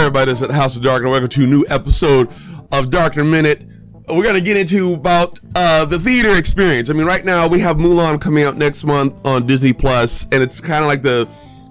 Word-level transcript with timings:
everybody, 0.00 0.30
this 0.30 0.42
is 0.42 0.54
House 0.54 0.76
of 0.76 0.82
Dark, 0.82 1.02
and 1.02 1.10
welcome 1.10 1.28
to 1.28 1.44
a 1.44 1.46
new 1.46 1.64
episode 1.70 2.28
of 2.70 2.90
Darkner 2.90 3.28
Minute. 3.28 3.64
We're 4.08 4.24
gonna 4.24 4.42
get 4.42 4.58
into 4.58 4.92
about 4.92 5.40
uh, 5.54 5.86
the 5.86 5.98
theater 5.98 6.36
experience. 6.36 6.90
I 6.90 6.92
mean, 6.92 7.06
right 7.06 7.24
now 7.24 7.48
we 7.48 7.60
have 7.60 7.78
Mulan 7.78 8.20
coming 8.20 8.44
out 8.44 8.56
next 8.56 8.84
month 8.84 9.14
on 9.26 9.46
Disney 9.46 9.72
Plus, 9.72 10.24
and 10.32 10.42
it's 10.42 10.60
kind 10.60 10.82
of 10.82 10.86
like 10.86 11.00
the 11.00 11.26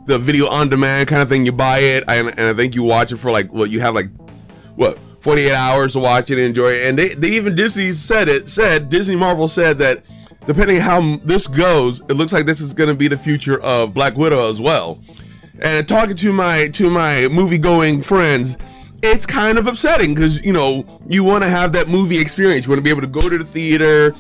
the 0.06 0.18
video 0.18 0.48
on 0.48 0.70
demand 0.70 1.08
kind 1.08 1.22
of 1.22 1.30
thing. 1.30 1.46
You 1.46 1.52
buy 1.52 1.78
it, 1.80 2.04
and, 2.08 2.30
and 2.30 2.40
I 2.42 2.54
think 2.54 2.74
you 2.74 2.84
watch 2.84 3.12
it 3.12 3.18
for 3.18 3.30
like 3.30 3.46
what 3.48 3.54
well, 3.54 3.68
you 3.68 3.80
have 3.82 3.94
like 3.94 4.10
what 4.76 4.98
48 5.20 5.52
hours 5.52 5.94
to 5.94 6.00
watch 6.00 6.32
it 6.32 6.40
and 6.40 6.48
enjoy 6.48 6.70
it. 6.70 6.88
And 6.88 6.98
they, 6.98 7.10
they 7.10 7.30
even 7.30 7.54
Disney 7.56 7.92
said 7.92 8.28
it 8.28 8.50
said 8.50 8.90
Disney 8.90 9.16
Marvel 9.16 9.48
said 9.48 9.78
that 9.78 10.04
depending 10.48 10.82
how 10.82 11.18
this 11.18 11.48
goes, 11.48 12.02
it 12.02 12.14
looks 12.14 12.34
like 12.34 12.48
this 12.48 12.60
is 12.60 12.74
gonna 12.74 12.96
be 12.96 13.08
the 13.08 13.18
future 13.18 13.62
of 13.62 13.94
Black 13.94 14.18
Widow 14.18 14.50
as 14.50 14.60
well 14.60 15.00
and 15.64 15.88
talking 15.88 16.16
to 16.16 16.34
my 16.34 16.68
to 16.68 16.90
my 16.90 17.28
movie 17.32 17.58
going 17.58 18.02
friends 18.02 18.58
it's 19.04 19.26
kind 19.26 19.58
of 19.58 19.68
upsetting 19.68 20.14
because 20.16 20.44
you 20.44 20.54
know 20.54 20.86
you 21.08 21.24
want 21.24 21.44
to 21.44 21.50
have 21.50 21.72
that 21.74 21.88
movie 21.88 22.20
experience. 22.20 22.66
You 22.66 22.72
want 22.72 22.80
to 22.80 22.84
be 22.84 22.90
able 22.90 23.02
to 23.02 23.08
go 23.08 23.30
to 23.30 23.38
the 23.38 23.44
theater 23.44 24.14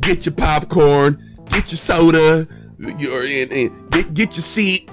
get 0.00 0.26
your 0.26 0.34
popcorn 0.34 1.22
get 1.48 1.70
your 1.70 1.78
soda 1.78 2.46
your, 2.78 3.26
get, 3.90 4.14
get 4.14 4.34
your 4.34 4.42
seat 4.42 4.90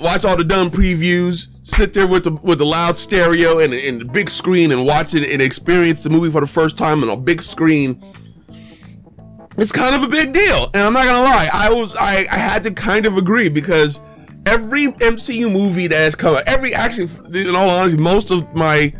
watch 0.00 0.24
all 0.24 0.36
the 0.36 0.44
dumb 0.44 0.70
previews 0.70 1.48
sit 1.64 1.94
there 1.94 2.08
with 2.08 2.24
the 2.24 2.32
with 2.42 2.58
the 2.58 2.66
loud 2.66 2.98
stereo 2.98 3.60
and, 3.60 3.72
and 3.72 4.00
the 4.00 4.04
big 4.04 4.28
screen 4.28 4.72
and 4.72 4.84
watch 4.86 5.14
it 5.14 5.30
and 5.30 5.40
experience 5.40 6.02
the 6.02 6.10
movie 6.10 6.30
for 6.30 6.40
the 6.40 6.46
first 6.46 6.76
time 6.76 7.02
on 7.02 7.08
a 7.08 7.16
big 7.16 7.40
screen. 7.40 8.02
It's 9.58 9.70
kind 9.70 9.94
of 9.94 10.02
a 10.02 10.08
big 10.08 10.32
deal 10.32 10.70
and 10.72 10.82
i'm 10.82 10.94
not 10.94 11.04
gonna 11.04 11.24
lie 11.24 11.48
i 11.52 11.70
was 11.70 11.94
i, 12.00 12.24
I 12.32 12.38
had 12.38 12.64
to 12.64 12.70
kind 12.70 13.04
of 13.04 13.18
agree 13.18 13.50
because 13.50 14.00
every 14.46 14.86
MCU 14.86 15.50
movie 15.52 15.86
that 15.86 15.96
has 15.96 16.14
come 16.14 16.36
out, 16.36 16.42
every 16.46 16.74
actually, 16.74 17.08
in 17.48 17.54
all 17.54 17.70
honesty, 17.70 18.00
most 18.00 18.30
of 18.30 18.54
my 18.54 18.92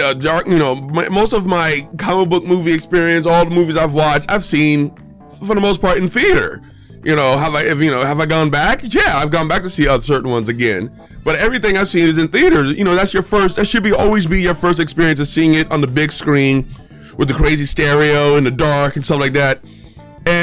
uh, 0.00 0.14
dark, 0.14 0.46
you 0.46 0.58
know, 0.58 0.76
my, 0.76 1.08
most 1.08 1.32
of 1.32 1.46
my 1.46 1.88
comic 1.98 2.28
book 2.28 2.44
movie 2.44 2.72
experience, 2.72 3.26
all 3.26 3.44
the 3.44 3.50
movies 3.50 3.76
I've 3.76 3.94
watched, 3.94 4.30
I've 4.30 4.44
seen 4.44 4.94
for 5.46 5.54
the 5.54 5.60
most 5.60 5.80
part 5.80 5.98
in 5.98 6.08
theater. 6.08 6.62
You 7.02 7.16
know, 7.16 7.38
have 7.38 7.54
I, 7.54 7.62
you 7.62 7.90
know, 7.90 8.02
have 8.02 8.20
I 8.20 8.26
gone 8.26 8.50
back? 8.50 8.80
Yeah, 8.82 9.00
I've 9.06 9.30
gone 9.30 9.48
back 9.48 9.62
to 9.62 9.70
see 9.70 9.88
other 9.88 10.02
certain 10.02 10.30
ones 10.30 10.50
again. 10.50 10.94
But 11.24 11.36
everything 11.36 11.78
I've 11.78 11.88
seen 11.88 12.06
is 12.06 12.18
in 12.18 12.28
theaters. 12.28 12.76
You 12.76 12.84
know, 12.84 12.94
that's 12.94 13.14
your 13.14 13.22
first. 13.22 13.56
That 13.56 13.64
should 13.66 13.82
be 13.82 13.92
always 13.92 14.26
be 14.26 14.42
your 14.42 14.54
first 14.54 14.80
experience 14.80 15.18
of 15.18 15.26
seeing 15.26 15.54
it 15.54 15.72
on 15.72 15.80
the 15.80 15.86
big 15.86 16.12
screen 16.12 16.68
with 17.16 17.28
the 17.28 17.34
crazy 17.34 17.64
stereo 17.64 18.36
and 18.36 18.46
the 18.46 18.50
dark 18.50 18.96
and 18.96 19.04
stuff 19.04 19.18
like 19.18 19.32
that 19.32 19.60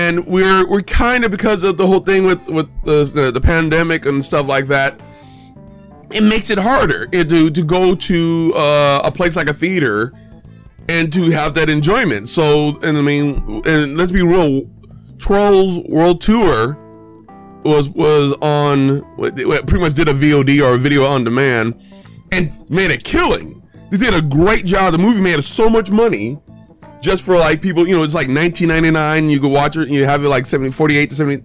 and 0.08 0.26
we're 0.26 0.68
we're 0.70 0.82
kind 0.82 1.26
of 1.26 1.32
because 1.32 1.64
of 1.64 1.78
the 1.78 1.86
whole 1.86 2.00
thing 2.00 2.24
with 2.24 2.48
with 2.50 2.70
the, 2.84 3.32
the, 3.34 3.42
pandemic 3.42 4.06
and 4.06 4.24
stuff 4.24 4.48
like 4.48 4.66
that 4.68 5.00
it 6.12 6.24
makes 6.24 6.50
it 6.50 6.58
harder 6.58 7.06
to 7.08 7.50
to 7.50 7.64
go 7.64 7.94
to 7.94 8.54
uh, 8.56 9.02
a 9.04 9.12
place 9.12 9.36
like 9.36 9.50
a 9.50 9.54
theater 9.54 10.14
and 10.90 11.12
to 11.12 11.30
have 11.32 11.54
that 11.54 11.70
enjoyment. 11.70 12.30
So 12.30 12.80
and 12.82 12.98
i 12.98 13.02
mean 13.02 13.62
and 13.66 13.98
let's 13.98 14.12
be 14.12 14.22
real 14.22 14.64
trolls 15.18 15.80
world 15.90 16.22
tour 16.22 16.78
was 17.66 17.90
was 17.90 18.34
on 18.42 19.02
pretty 19.18 19.80
much 19.80 19.94
did 19.94 20.08
a 20.08 20.14
vod 20.14 20.62
or 20.62 20.76
a 20.76 20.78
video 20.78 21.04
on 21.04 21.24
demand 21.26 21.80
and 22.32 22.52
made 22.70 22.92
a 22.92 22.98
killing. 22.98 23.62
They 23.90 23.98
did 23.98 24.14
a 24.14 24.22
great 24.22 24.66
job. 24.66 24.94
The 24.94 25.00
movie 25.00 25.22
made 25.22 25.42
so 25.44 25.70
much 25.70 25.92
money 25.92 26.40
just 27.08 27.26
for 27.26 27.38
like 27.38 27.62
people, 27.62 27.88
you 27.88 27.96
know, 27.96 28.04
it's 28.04 28.14
like 28.14 28.28
19.99. 28.28 29.32
You 29.32 29.40
can 29.40 29.50
watch 29.50 29.78
it. 29.78 29.88
You 29.88 30.04
have 30.04 30.26
it 30.26 30.28
like 30.28 30.46
70, 30.46 30.72
48 30.72 31.10
to 31.10 31.16
70, 31.16 31.44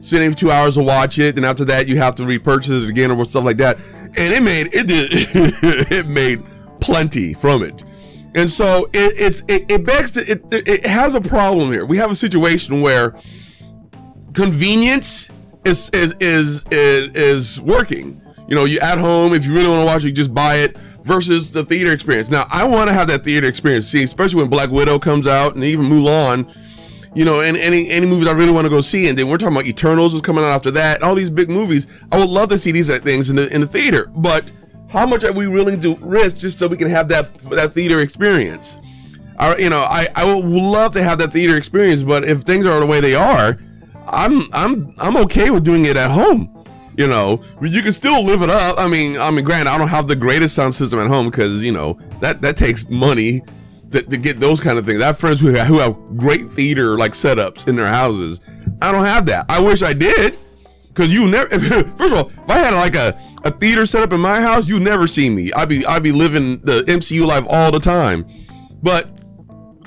72 0.00 0.50
hours 0.52 0.76
to 0.76 0.84
watch 0.84 1.18
it. 1.18 1.36
And 1.36 1.44
after 1.44 1.64
that, 1.64 1.88
you 1.88 1.96
have 1.98 2.14
to 2.16 2.24
repurchase 2.24 2.84
it 2.84 2.88
again 2.88 3.10
or 3.10 3.24
stuff 3.24 3.44
like 3.44 3.56
that. 3.56 3.78
And 3.78 4.18
it 4.18 4.42
made 4.42 4.72
it 4.72 4.86
did 4.86 5.10
it 5.90 6.06
made 6.06 6.44
plenty 6.80 7.34
from 7.34 7.64
it. 7.64 7.82
And 8.36 8.48
so 8.48 8.84
it, 8.92 9.14
it's 9.18 9.42
it, 9.48 9.68
it 9.68 9.84
begs 9.84 10.12
to 10.12 10.20
it, 10.20 10.44
it 10.52 10.86
has 10.86 11.16
a 11.16 11.20
problem 11.20 11.72
here. 11.72 11.84
We 11.84 11.96
have 11.96 12.12
a 12.12 12.14
situation 12.14 12.80
where 12.80 13.16
convenience 14.32 15.32
is 15.64 15.90
is 15.90 16.14
is 16.20 16.66
is, 16.70 17.16
is 17.16 17.60
working. 17.60 18.22
You 18.46 18.54
know, 18.54 18.64
you 18.64 18.78
at 18.80 18.98
home 18.98 19.34
if 19.34 19.44
you 19.44 19.54
really 19.54 19.68
want 19.68 19.80
to 19.80 19.86
watch 19.86 20.04
it, 20.04 20.08
you 20.08 20.12
just 20.12 20.32
buy 20.32 20.58
it 20.58 20.76
versus 21.02 21.50
the 21.50 21.64
theater 21.64 21.92
experience. 21.92 22.30
Now, 22.30 22.44
I 22.50 22.66
want 22.66 22.88
to 22.88 22.94
have 22.94 23.08
that 23.08 23.24
theater 23.24 23.46
experience, 23.46 23.86
see, 23.88 24.02
especially 24.02 24.42
when 24.42 24.50
Black 24.50 24.70
Widow 24.70 24.98
comes 24.98 25.26
out 25.26 25.54
and 25.54 25.64
even 25.64 25.86
Mulan, 25.86 26.54
you 27.14 27.24
know, 27.24 27.40
and 27.40 27.56
any 27.56 27.88
any 27.90 28.06
movies 28.06 28.28
I 28.28 28.32
really 28.32 28.52
want 28.52 28.66
to 28.66 28.70
go 28.70 28.80
see. 28.80 29.08
And 29.08 29.18
then 29.18 29.28
we're 29.28 29.36
talking 29.36 29.56
about 29.56 29.66
Eternals 29.66 30.14
is 30.14 30.20
coming 30.20 30.44
out 30.44 30.50
after 30.50 30.70
that. 30.72 31.02
All 31.02 31.14
these 31.14 31.30
big 31.30 31.48
movies. 31.48 31.86
I 32.12 32.18
would 32.18 32.28
love 32.28 32.48
to 32.50 32.58
see 32.58 32.72
these 32.72 32.96
things 32.98 33.30
in 33.30 33.36
the 33.36 33.52
in 33.52 33.62
the 33.62 33.66
theater, 33.66 34.10
but 34.14 34.50
how 34.90 35.06
much 35.06 35.24
are 35.24 35.32
we 35.32 35.46
willing 35.48 35.80
to 35.80 35.96
risk 35.96 36.38
just 36.38 36.58
so 36.58 36.66
we 36.68 36.76
can 36.76 36.90
have 36.90 37.08
that 37.08 37.34
that 37.50 37.72
theater 37.72 38.00
experience? 38.00 38.80
I, 39.38 39.56
you 39.56 39.70
know, 39.70 39.86
I, 39.88 40.06
I 40.14 40.24
would 40.24 40.44
love 40.44 40.92
to 40.92 41.02
have 41.02 41.18
that 41.18 41.32
theater 41.32 41.56
experience, 41.56 42.02
but 42.02 42.24
if 42.24 42.40
things 42.40 42.66
are 42.66 42.78
the 42.78 42.86
way 42.86 43.00
they 43.00 43.14
are, 43.14 43.58
I'm 44.06 44.42
I'm 44.52 44.92
I'm 44.98 45.16
okay 45.18 45.50
with 45.50 45.64
doing 45.64 45.86
it 45.86 45.96
at 45.96 46.10
home 46.10 46.59
you 47.00 47.08
know, 47.08 47.40
you 47.62 47.80
can 47.80 47.94
still 47.94 48.22
live 48.22 48.42
it 48.42 48.50
up. 48.50 48.78
I 48.78 48.86
mean, 48.86 49.18
I 49.18 49.30
mean, 49.30 49.42
granted, 49.42 49.70
I 49.70 49.78
don't 49.78 49.88
have 49.88 50.06
the 50.06 50.14
greatest 50.14 50.54
sound 50.54 50.74
system 50.74 50.98
at 50.98 51.06
home 51.06 51.30
because 51.30 51.64
you 51.64 51.72
know 51.72 51.94
that 52.18 52.42
that 52.42 52.58
takes 52.58 52.90
money 52.90 53.40
to, 53.90 54.02
to 54.02 54.18
get 54.18 54.38
those 54.38 54.60
kind 54.60 54.78
of 54.78 54.84
things. 54.84 55.02
I 55.02 55.06
have 55.06 55.18
friends 55.18 55.40
who 55.40 55.48
have, 55.54 55.66
who 55.66 55.78
have 55.78 55.96
great 56.18 56.42
theater 56.42 56.98
like 56.98 57.12
setups 57.12 57.68
in 57.68 57.76
their 57.76 57.86
houses. 57.86 58.42
I 58.82 58.92
don't 58.92 59.06
have 59.06 59.24
that. 59.26 59.46
I 59.48 59.64
wish 59.64 59.82
I 59.82 59.94
did, 59.94 60.38
because 60.88 61.12
you 61.12 61.30
never. 61.30 61.48
first 61.58 62.12
of 62.12 62.18
all, 62.18 62.28
if 62.28 62.50
I 62.50 62.58
had 62.58 62.74
like 62.74 62.94
a 62.94 63.18
a 63.46 63.50
theater 63.50 63.86
setup 63.86 64.12
in 64.12 64.20
my 64.20 64.38
house, 64.42 64.68
you 64.68 64.78
never 64.78 65.06
see 65.06 65.30
me. 65.30 65.50
I'd 65.54 65.70
be 65.70 65.86
I'd 65.86 66.02
be 66.02 66.12
living 66.12 66.58
the 66.58 66.84
MCU 66.86 67.26
life 67.26 67.46
all 67.48 67.70
the 67.72 67.80
time. 67.80 68.26
But 68.82 69.08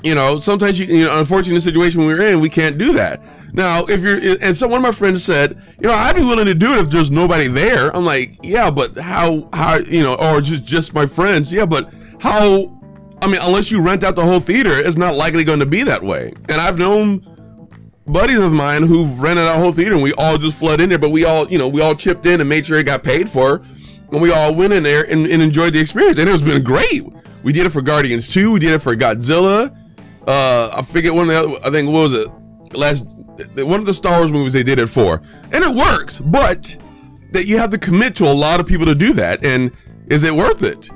you 0.04 0.14
know, 0.14 0.38
sometimes 0.38 0.78
you, 0.78 0.86
you 0.94 1.06
know, 1.06 1.18
unfortunate 1.18 1.62
situation 1.62 2.04
we're 2.04 2.20
in, 2.30 2.38
we 2.38 2.50
can't 2.50 2.76
do 2.76 2.92
that. 2.92 3.22
Now, 3.54 3.86
if 3.86 4.02
you're, 4.02 4.36
and 4.42 4.54
so 4.54 4.68
one 4.68 4.76
of 4.76 4.82
my 4.82 4.92
friends 4.92 5.24
said, 5.24 5.56
you 5.80 5.88
know, 5.88 5.94
I'd 5.94 6.14
be 6.14 6.22
willing 6.22 6.44
to 6.44 6.54
do 6.54 6.74
it 6.74 6.80
if 6.80 6.90
there's 6.90 7.10
nobody 7.10 7.48
there. 7.48 7.88
I'm 7.96 8.04
like, 8.04 8.32
yeah, 8.42 8.70
but 8.70 8.98
how, 8.98 9.48
how, 9.54 9.78
you 9.78 10.02
know, 10.02 10.14
or 10.16 10.42
just, 10.42 10.66
just 10.66 10.92
my 10.92 11.06
friends. 11.06 11.50
Yeah, 11.50 11.64
but 11.64 11.92
how, 12.20 12.70
I 13.22 13.28
mean, 13.28 13.38
unless 13.44 13.70
you 13.70 13.82
rent 13.82 14.04
out 14.04 14.14
the 14.14 14.22
whole 14.22 14.40
theater, 14.40 14.72
it's 14.72 14.98
not 14.98 15.14
likely 15.14 15.42
going 15.42 15.60
to 15.60 15.66
be 15.66 15.82
that 15.84 16.02
way. 16.02 16.34
And 16.50 16.60
I've 16.60 16.78
known 16.78 17.22
buddies 18.06 18.40
of 18.40 18.52
mine 18.52 18.82
who've 18.82 19.18
rented 19.18 19.46
a 19.46 19.54
whole 19.54 19.72
theater 19.72 19.94
and 19.94 20.02
we 20.02 20.12
all 20.18 20.36
just 20.36 20.58
flood 20.58 20.82
in 20.82 20.90
there, 20.90 20.98
but 20.98 21.12
we 21.12 21.24
all, 21.24 21.48
you 21.48 21.56
know, 21.56 21.68
we 21.68 21.80
all 21.80 21.94
chipped 21.94 22.26
in 22.26 22.40
and 22.40 22.48
made 22.48 22.66
sure 22.66 22.76
it 22.76 22.84
got 22.84 23.02
paid 23.02 23.26
for. 23.26 23.62
And 24.12 24.20
we 24.20 24.30
all 24.30 24.54
went 24.54 24.74
in 24.74 24.82
there 24.82 25.10
and, 25.10 25.26
and 25.26 25.42
enjoyed 25.42 25.72
the 25.72 25.80
experience. 25.80 26.18
And 26.18 26.28
it 26.28 26.32
was 26.32 26.42
been 26.42 26.62
great. 26.62 27.04
We 27.42 27.54
did 27.54 27.64
it 27.64 27.70
for 27.70 27.80
Guardians 27.80 28.28
2. 28.28 28.52
We 28.52 28.58
did 28.58 28.72
it 28.72 28.80
for 28.80 28.94
Godzilla. 28.94 29.74
Uh, 30.26 30.70
I 30.76 30.82
forget 30.82 31.12
one 31.12 31.28
of 31.28 31.28
the 31.28 31.38
other, 31.38 31.66
I 31.66 31.70
think 31.70 31.90
what 31.90 32.00
was 32.00 32.14
it 32.14 32.28
last 32.76 33.06
one 33.56 33.80
of 33.80 33.86
the 33.86 33.94
Star 33.94 34.18
Wars 34.18 34.32
movies 34.32 34.52
they 34.52 34.62
did 34.62 34.78
it 34.78 34.86
for, 34.86 35.20
and 35.52 35.64
it 35.64 35.74
works. 35.74 36.20
But 36.20 36.76
that 37.32 37.46
you 37.46 37.58
have 37.58 37.70
to 37.70 37.78
commit 37.78 38.14
to 38.16 38.24
a 38.24 38.32
lot 38.32 38.60
of 38.60 38.66
people 38.66 38.86
to 38.86 38.94
do 38.94 39.12
that, 39.14 39.44
and 39.44 39.72
is 40.06 40.24
it 40.24 40.32
worth 40.32 40.62
it? 40.62 40.90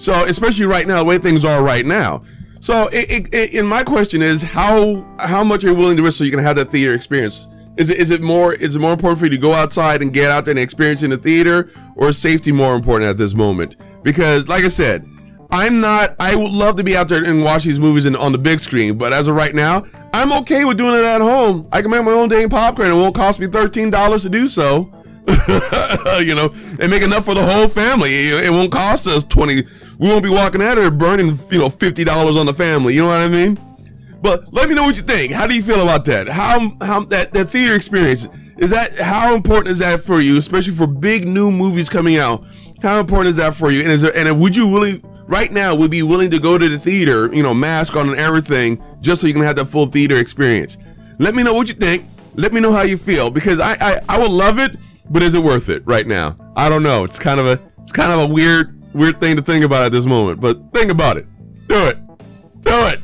So 0.00 0.24
especially 0.24 0.66
right 0.66 0.86
now, 0.86 0.98
the 0.98 1.04
way 1.04 1.18
things 1.18 1.44
are 1.44 1.62
right 1.62 1.84
now. 1.84 2.22
So 2.60 2.88
it, 2.92 3.28
it, 3.34 3.54
and 3.54 3.68
my 3.68 3.82
question 3.82 4.22
is 4.22 4.42
how 4.42 5.06
how 5.18 5.44
much 5.44 5.64
are 5.64 5.68
you 5.68 5.74
willing 5.74 5.96
to 5.96 6.02
risk 6.02 6.18
so 6.18 6.24
you 6.24 6.30
can 6.30 6.40
have 6.40 6.56
that 6.56 6.70
theater 6.70 6.94
experience? 6.94 7.48
Is 7.76 7.90
it 7.90 7.98
is 7.98 8.10
it 8.10 8.20
more 8.20 8.54
is 8.54 8.76
it 8.76 8.78
more 8.78 8.92
important 8.92 9.18
for 9.18 9.26
you 9.26 9.30
to 9.30 9.38
go 9.38 9.52
outside 9.52 10.02
and 10.02 10.12
get 10.12 10.30
out 10.30 10.44
there 10.44 10.52
and 10.52 10.58
experience 10.58 11.02
in 11.02 11.10
the 11.10 11.16
theater, 11.16 11.70
or 11.96 12.08
is 12.08 12.18
safety 12.18 12.52
more 12.52 12.74
important 12.74 13.10
at 13.10 13.16
this 13.16 13.34
moment? 13.34 13.76
Because 14.02 14.48
like 14.48 14.64
I 14.64 14.68
said, 14.68 15.06
I'm 15.52 15.80
not. 15.80 16.16
I 16.18 16.34
would 16.34 16.50
love 16.50 16.76
to 16.76 16.84
be 16.84 16.96
out 16.96 17.08
there 17.08 17.22
and 17.22 17.44
watch 17.44 17.64
these 17.64 17.78
movies 17.78 18.06
in, 18.06 18.16
on 18.16 18.32
the 18.32 18.38
big 18.38 18.58
screen, 18.58 18.96
but 18.96 19.12
as 19.12 19.28
of 19.28 19.36
right 19.36 19.54
now, 19.54 19.84
I'm 20.14 20.32
okay 20.40 20.64
with 20.64 20.78
doing 20.78 20.98
it 20.98 21.04
at 21.04 21.20
home. 21.20 21.68
I 21.70 21.82
can 21.82 21.90
make 21.90 22.02
my 22.04 22.12
own 22.12 22.30
dang 22.30 22.48
popcorn. 22.48 22.90
It 22.90 22.94
won't 22.94 23.14
cost 23.14 23.38
me 23.38 23.46
thirteen 23.46 23.90
dollars 23.90 24.22
to 24.22 24.30
do 24.30 24.46
so. 24.46 24.90
you 26.18 26.34
know, 26.34 26.50
and 26.80 26.90
make 26.90 27.02
enough 27.02 27.26
for 27.26 27.34
the 27.34 27.44
whole 27.44 27.68
family. 27.68 28.10
It 28.10 28.50
won't 28.50 28.72
cost 28.72 29.06
us 29.06 29.24
twenty. 29.24 29.62
We 29.98 30.08
won't 30.08 30.24
be 30.24 30.30
walking 30.30 30.62
out 30.62 30.78
of 30.78 30.98
burning, 30.98 31.38
you 31.50 31.58
know, 31.58 31.68
fifty 31.68 32.02
dollars 32.02 32.38
on 32.38 32.46
the 32.46 32.54
family. 32.54 32.94
You 32.94 33.02
know 33.02 33.08
what 33.08 33.18
I 33.18 33.28
mean? 33.28 33.60
But 34.22 34.54
let 34.54 34.70
me 34.70 34.74
know 34.74 34.84
what 34.84 34.96
you 34.96 35.02
think. 35.02 35.32
How 35.32 35.46
do 35.46 35.54
you 35.54 35.62
feel 35.62 35.82
about 35.82 36.06
that? 36.06 36.28
How 36.28 36.72
how 36.80 37.00
that 37.04 37.32
that 37.34 37.44
theater 37.46 37.76
experience 37.76 38.26
is 38.56 38.70
that? 38.70 38.98
How 38.98 39.34
important 39.34 39.68
is 39.68 39.80
that 39.80 40.00
for 40.00 40.20
you, 40.22 40.38
especially 40.38 40.72
for 40.72 40.86
big 40.86 41.28
new 41.28 41.52
movies 41.52 41.90
coming 41.90 42.16
out? 42.16 42.46
How 42.82 43.00
important 43.00 43.28
is 43.28 43.36
that 43.36 43.54
for 43.54 43.70
you? 43.70 43.82
And 43.82 43.90
is 43.90 44.00
there 44.00 44.16
and 44.16 44.40
would 44.40 44.56
you 44.56 44.72
really 44.74 45.02
right 45.32 45.50
now 45.50 45.74
would 45.74 45.90
be 45.90 46.02
willing 46.02 46.30
to 46.30 46.38
go 46.38 46.58
to 46.58 46.68
the 46.68 46.78
theater, 46.78 47.34
you 47.34 47.42
know, 47.42 47.54
mask 47.54 47.96
on 47.96 48.10
and 48.10 48.18
everything, 48.18 48.80
just 49.00 49.22
so 49.22 49.26
you 49.26 49.32
can 49.32 49.42
have 49.42 49.56
that 49.56 49.64
full 49.64 49.86
theater 49.86 50.18
experience. 50.18 50.76
Let 51.18 51.34
me 51.34 51.42
know 51.42 51.54
what 51.54 51.68
you 51.68 51.74
think. 51.74 52.06
Let 52.34 52.52
me 52.52 52.60
know 52.60 52.70
how 52.70 52.82
you 52.82 52.98
feel 52.98 53.30
because 53.30 53.58
I 53.58 53.72
I, 53.80 54.00
I 54.10 54.18
would 54.20 54.30
love 54.30 54.58
it, 54.58 54.76
but 55.10 55.22
is 55.22 55.34
it 55.34 55.42
worth 55.42 55.70
it 55.70 55.82
right 55.86 56.06
now? 56.06 56.36
I 56.54 56.68
don't 56.68 56.82
know. 56.82 57.02
It's 57.04 57.18
kind 57.18 57.40
of 57.40 57.46
a 57.46 57.58
it's 57.80 57.92
kind 57.92 58.12
of 58.12 58.30
a 58.30 58.32
weird 58.32 58.78
weird 58.92 59.20
thing 59.20 59.36
to 59.36 59.42
think 59.42 59.64
about 59.64 59.86
at 59.86 59.92
this 59.92 60.04
moment, 60.06 60.40
but 60.40 60.72
think 60.72 60.92
about 60.92 61.16
it. 61.16 61.26
Do 61.66 61.76
it. 61.86 61.96
Do 62.60 62.70
it. 62.92 63.00